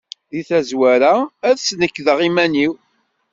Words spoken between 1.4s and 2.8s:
ad d-snekdeɣ iman-iw.